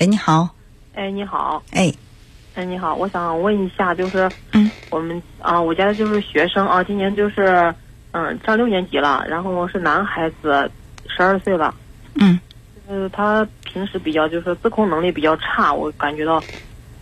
[0.00, 0.48] 喂，你好。
[0.94, 1.60] 哎，你好。
[1.72, 1.92] 哎，
[2.54, 7.74] 哎，你好，我想问一下，就是，嗯，我们啊，我家就是学生啊，今年就是，
[8.12, 10.70] 嗯，上六年级了，然后是男孩子，
[11.08, 11.74] 十二岁了，
[12.14, 12.38] 嗯
[12.88, 16.40] 就是他平时比较就是自控能力比较差，我感觉到，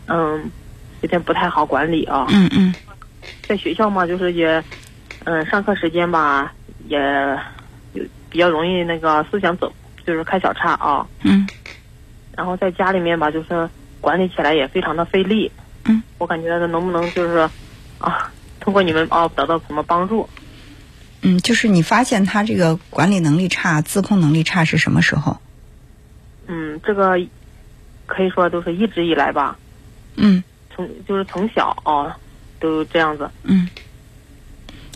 [0.07, 0.51] 嗯，
[1.03, 2.27] 有点不太好管理啊。
[2.31, 2.75] 嗯嗯
[3.47, 4.63] 在学校嘛，就是也，
[5.25, 6.51] 嗯，上课时间吧，
[6.89, 6.99] 也
[7.93, 9.71] 有比较容易那个思想走，
[10.07, 11.07] 就是开小差啊。
[11.23, 11.47] 嗯
[12.37, 13.69] 然后在家里面吧，就是
[14.01, 15.51] 管理起来也非常的费力。
[15.87, 17.49] 嗯，我感觉能不能就是
[17.99, 20.29] 啊，通过你们啊得到什么帮助？
[21.23, 25.39] 嗯，就是你发现他这个管理能力差、自控能力差是什么时候？
[26.47, 27.19] 嗯，这个
[28.07, 29.59] 可以说都是一直以来吧，
[30.17, 32.17] 嗯从就是从小啊
[32.61, 33.69] 都这样子，嗯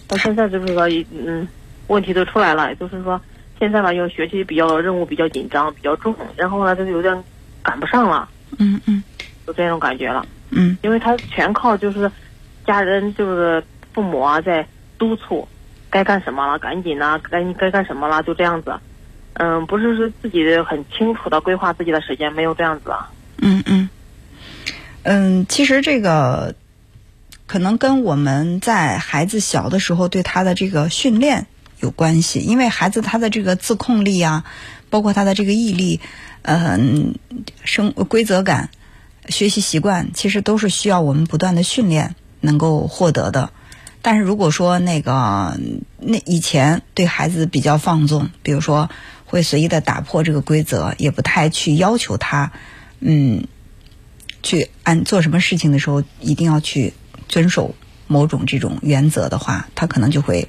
[0.06, 1.48] 到现在就是说嗯
[1.88, 3.20] 问题都出来了，就是说
[3.59, 7.25] 现在吧又学习比较任务比较紧张比较重，然后呢就是有点
[7.62, 8.28] 赶不上了，
[8.59, 9.02] 嗯嗯。
[9.46, 10.27] 就这种感觉了。
[10.50, 10.77] 嗯。
[10.82, 12.11] 因为他全靠就是
[12.66, 14.66] 家人就是父母啊在
[14.98, 15.48] 督促，
[15.88, 18.78] 该干什么了赶紧呐、该该干什么了就这样子，
[19.34, 23.11] 嗯，不是说自己很清楚的规划自己的时间，没有这样子啊。
[23.38, 23.88] 嗯嗯。
[25.03, 26.55] 嗯，其实这个
[27.47, 31.47] 可能跟我们在孩子小的时候对他的这个训练
[31.81, 34.45] 有关系，因为孩子他的这个自控力啊，
[34.91, 36.00] 包括他的这个毅力，
[36.42, 37.14] 嗯、
[37.64, 38.70] 生规则感、
[39.28, 43.50] 学习习惯，其实都是需要我们不断的训练能够获得的。
[44.03, 45.59] 但是如果说那个
[45.98, 48.89] 那以前对孩子比较放纵，比如说
[49.27, 52.53] 会随意的打破这个规则，也不太去要求他，
[53.00, 53.47] 嗯，
[54.42, 56.94] 去按做什么事情的时候一定要去
[57.28, 57.75] 遵守
[58.06, 60.48] 某种这种原则的话，他可能就会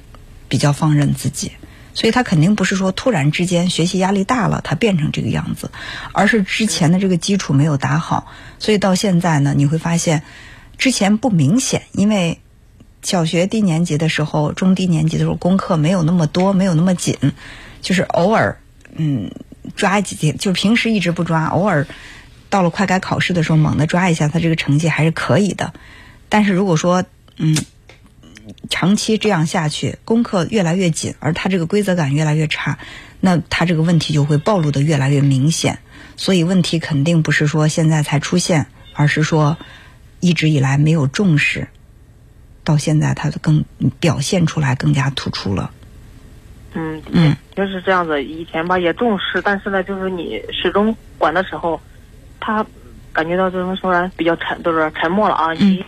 [0.52, 1.52] 比较放任自己。
[1.94, 5.70] 所以他肯定不是说突然之间学习压力大了，他变成这个样子，
[6.12, 8.26] 而是之前的这个基础没有打好，
[8.58, 10.22] 所以到现在呢，你会发现
[10.76, 12.38] 之前不明显，因为
[13.02, 17.16] 小学低年级的时候、中低年级的时候功课没有那么多，没有那么紧，
[17.80, 18.58] 就是偶尔
[18.94, 19.30] 嗯
[19.74, 21.86] 抓几天，就是平时一直不抓，偶尔
[22.48, 25.72] 到了快该考试的时候猛地抓一下，他这个成绩还是可以的。
[26.28, 27.04] 但是如果说
[27.36, 27.56] 嗯
[28.68, 32.78] 长期这样下去，功课越来越紧，而他这个规则感越来越差，
[33.20, 35.78] 那他这个问题就会暴露的越来越明显。
[36.16, 39.56] 所以问题肯定不是说现在才出现，而是说
[40.20, 41.68] 一直以来没有重视，
[42.64, 43.64] 到现在他更
[43.98, 45.70] 表现出来更加突出了。
[46.74, 48.24] 嗯嗯，就是这样子。
[48.24, 51.80] 以前吧也重视，但是呢，就是你始终管的时候，
[52.40, 52.64] 他
[53.12, 55.52] 感觉到怎么说呢，比较沉，就是沉默了啊。
[55.52, 55.84] 你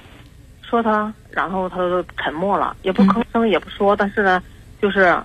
[0.68, 4.42] 说他，然后他就沉默了，也不吭声，也不说，但是呢，
[4.80, 5.16] 就是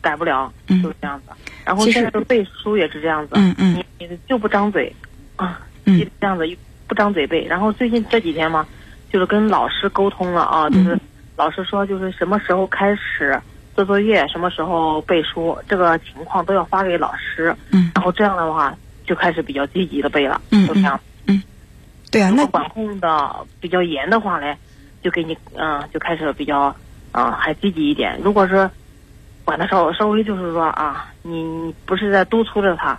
[0.00, 1.32] 改不了，嗯就是这样子。
[1.64, 4.94] 然后现在就背书也是这样子，嗯嗯你你就不张嘴
[5.36, 6.44] 啊，嗯一直这样子
[6.86, 7.44] 不张嘴背。
[7.44, 8.66] 然后最近这几天嘛，
[9.12, 11.00] 就是跟老师沟通了啊，就是嗯
[11.36, 13.40] 老师说就是什么时候开始
[13.74, 17.54] 做作业，什么时候背书，这个情况都要发给老师。
[17.70, 18.74] 嗯然后这样的话
[19.06, 20.98] 就开始比较积极的背了，嗯就这样。
[22.10, 24.56] 对啊，那管控的比较严的话嘞，
[25.02, 26.74] 就给你嗯、就开始比较
[27.12, 28.20] 啊、还积极一点。
[28.22, 28.70] 如果是
[29.44, 32.98] 管的稍微稍微就是说啊，你你不是在督促着他，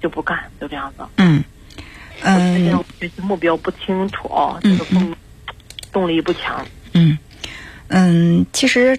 [0.00, 1.04] 就不干，就这样子。
[1.16, 1.42] 嗯
[2.22, 5.14] 嗯样学习目标不清楚哦，这个动
[5.92, 6.66] 动力不强。
[6.92, 7.16] 嗯
[7.88, 8.98] 嗯，其实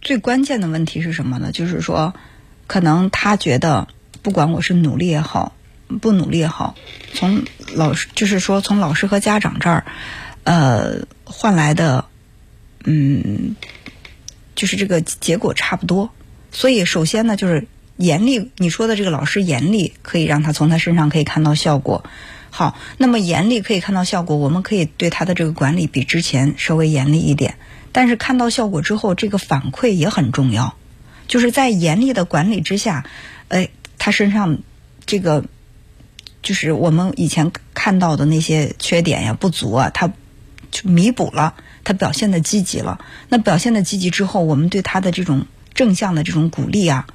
[0.00, 1.50] 最关键的问题是什么呢？
[1.50, 2.14] 就是说，
[2.66, 3.88] 可能他觉得，
[4.22, 5.54] 不管我是努力也好，
[6.00, 6.74] 不努力也好，
[7.14, 7.42] 从
[7.74, 9.84] 老师就是说从老师和家长这儿，
[10.44, 12.06] 呃，换来的，
[12.84, 13.54] 嗯，
[14.54, 16.10] 就是这个结果差不多。
[16.50, 17.66] 所以，首先呢，就是
[17.96, 18.50] 严厉。
[18.56, 22.04] 你说的这个老师严厉，可以让他从他身上可以看到效果。
[22.50, 27.56] 好，那么严厉可以看到效果，我们可以对他的这个管理比之前稍微严厉一点。
[27.92, 30.74] 但是看到效果之后，这个反馈也很重要。
[31.28, 33.06] 就是在严厉的管理之下，
[33.48, 34.58] 哎，他身上
[35.06, 35.44] 这个
[36.42, 40.12] 就是我们以前看到的那些缺点呀、不足啊，他
[40.72, 41.54] 就弥补了，
[41.84, 42.98] 他表现的积极了。
[43.28, 47.06] 那表现的积极之后，我们对他的这种正向的这种鼓励啊，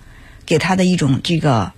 [0.46, 1.74] 给他的一种这个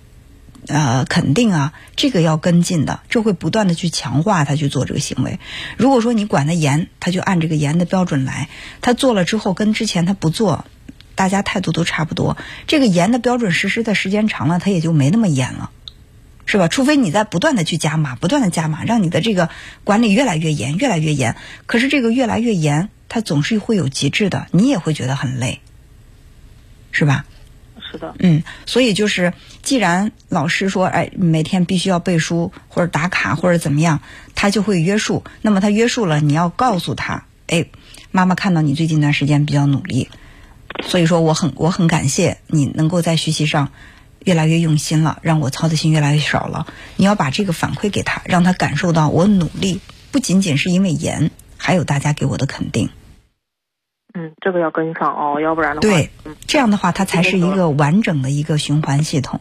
[0.68, 5.40] 呃肯定啊，这个要跟进的，这会不断的去强化他去做这个行为。
[5.76, 8.48] 如果说你管得严，他就按这个严的标准来，
[8.82, 10.66] 他做了之后跟之前他不做，
[11.14, 12.36] 大家态度都差不多，
[12.66, 15.70] 这个严的标准实施的时间长了，他也就没那么严了。
[16.50, 16.66] 是吧？
[16.66, 19.50] 除非你在不断的去加码，不断的加码，让你的这个
[19.84, 21.36] 管理越来越严，越来越严。
[21.66, 25.60] 可是这个越来越严，它总是会有极致的，你也会觉得很累，
[26.90, 27.24] 是吧？
[27.92, 29.32] 是的，嗯，所以就是，
[29.62, 34.00] 既然老师说，哎，每天必须要背书或者打卡或者怎么样，
[34.34, 35.22] 他就会约束。
[35.42, 37.66] 那么他约束了，你要告诉他，哎，
[38.10, 40.08] 妈妈看到你最近一段时间比较努力，
[40.82, 43.70] 所以说我很我很感谢你能够在学习上
[44.24, 46.66] 越来越用心了，让我操的心越来越少了。
[46.96, 49.80] 你要把这个反馈给他，让他感受到我努力
[50.12, 52.90] 不仅仅是因为严，还有大家给我的肯定。
[54.12, 59.40] 嗯，这个要跟上哦，要不然的话，对嗯，这样的话，它才是一个完整的一个循环系统，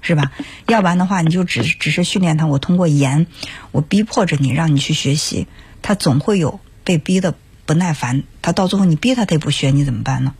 [0.00, 0.32] 是吧？
[0.66, 3.28] 要不然的话，你就只只是训练他，我通过严，
[3.70, 5.46] 我逼迫着你，让你去学习，
[5.82, 7.34] 他总会有被逼的
[7.64, 10.34] 不耐烦，他到最后你逼他他也不学，你怎么办呢？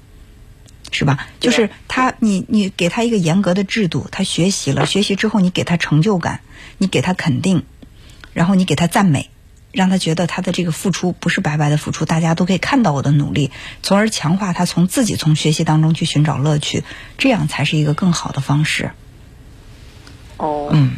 [0.91, 1.27] 是吧？
[1.41, 6.41] 就是他，你你给他一个严格的制度，他学习了，学习之后你给他成就感，
[6.79, 7.65] 你给他肯定，
[8.33, 9.31] 然后你给他赞美，
[9.73, 13.51] 让他觉得他的这个付出不是白白的付出，大家都可以看到我的努力，
[13.83, 16.85] 从而强化他从自己从学习当中去寻找乐趣，
[17.19, 18.91] 这样才是一个更好的方式。
[20.37, 20.93] 哦，嗯，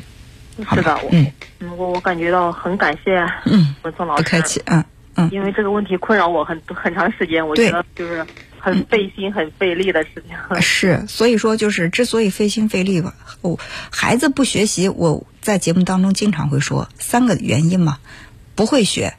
[0.65, 1.33] 好是的，我嗯。
[1.61, 4.83] 嗯我我感觉到很感谢嗯，文聪老师，不客气，嗯
[5.15, 8.27] 嗯，因为这个问题困扰我很很长时间，我觉得就是
[8.61, 10.37] 很费心、很费力的事情。
[10.61, 13.59] 是，所以说就是之所以费心费力吧，哦，
[13.91, 17.99] 孩子不学习，我在节目当中经常会说三个原因嘛，
[18.55, 19.15] 不会学，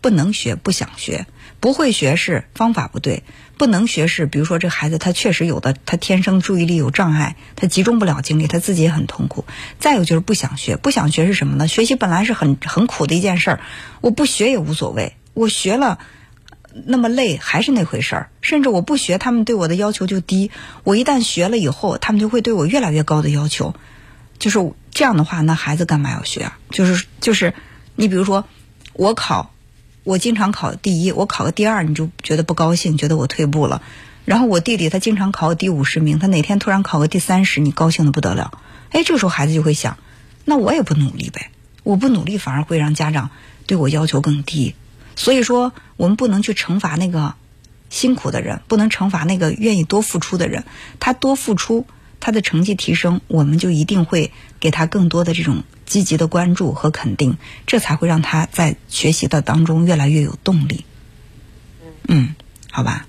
[0.00, 1.26] 不能学，不想学。
[1.58, 3.22] 不会学是方法不对，
[3.56, 9.46] 不能学是比如说这孩子他确实有的他天生注意力有障碍，他集中不了精力，他自己也很痛苦。
[9.80, 11.66] 再有就是不想学，不想学是什么呢？
[11.66, 13.60] 学习本来是很很苦的一件事儿，
[14.02, 15.98] 我不学也无所谓，我学了。
[16.84, 20.52] 那么累还是那回事儿，甚至我不学，他们对我的要求就低。
[20.84, 23.74] 我一旦学了以后，他们就会对我越来越高的要求。
[24.38, 26.58] 就是这样的话，那孩子干嘛要学啊？
[26.70, 27.54] 就是就是，
[27.96, 28.44] 你比如说，
[28.92, 29.52] 我考，
[30.04, 33.82] 我经常考第一，我考个第二，你就觉得不高兴，觉得我退步了。
[34.24, 38.60] 然后我弟弟他经常考个第五十名，他哪天突然考个第三十，你高兴的不得了。
[38.90, 39.98] 哎，这个时候孩子就会想，
[40.44, 41.50] 那我也不努力呗，
[41.82, 43.30] 我不努力反而会让家长
[43.66, 44.76] 对我要求更低。
[45.16, 47.34] 所以说，我们不能去惩罚那个
[47.90, 50.64] 辛苦的人，不能惩罚那个愿意多付出的人。
[51.00, 51.86] 他多付出，
[52.20, 60.84] 他的成绩提升，我们就一定会给他更多的这种积极的关注和肯定，这才会让他在学习的当中越来越有动力。
[62.08, 62.34] 嗯，
[62.70, 63.06] 好吧，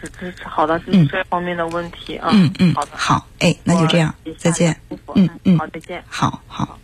[0.00, 2.28] 是支持好的，这嗯是这方面的问题啊。
[2.32, 4.80] 嗯嗯好的，，好，哎，那就这样，再见。
[5.14, 6.02] 嗯嗯好，再见。
[6.08, 6.78] 好好。